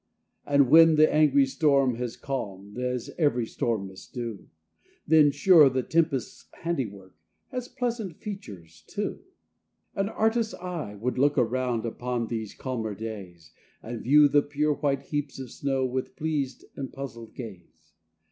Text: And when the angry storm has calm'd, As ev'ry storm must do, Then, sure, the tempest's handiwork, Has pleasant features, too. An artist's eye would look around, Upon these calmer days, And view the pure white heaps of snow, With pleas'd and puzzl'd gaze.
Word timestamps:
And 0.47 0.67
when 0.69 0.95
the 0.95 1.13
angry 1.13 1.45
storm 1.45 1.93
has 1.97 2.17
calm'd, 2.17 2.79
As 2.79 3.11
ev'ry 3.19 3.45
storm 3.45 3.87
must 3.87 4.15
do, 4.15 4.49
Then, 5.05 5.29
sure, 5.29 5.69
the 5.69 5.83
tempest's 5.83 6.47
handiwork, 6.63 7.13
Has 7.51 7.67
pleasant 7.67 8.15
features, 8.17 8.83
too. 8.87 9.19
An 9.93 10.09
artist's 10.09 10.55
eye 10.55 10.95
would 10.95 11.19
look 11.19 11.37
around, 11.37 11.85
Upon 11.85 12.25
these 12.29 12.55
calmer 12.55 12.95
days, 12.95 13.53
And 13.83 14.01
view 14.01 14.27
the 14.27 14.41
pure 14.41 14.73
white 14.73 15.03
heaps 15.03 15.37
of 15.37 15.51
snow, 15.51 15.85
With 15.85 16.15
pleas'd 16.15 16.65
and 16.75 16.91
puzzl'd 16.91 17.35
gaze. 17.35 17.93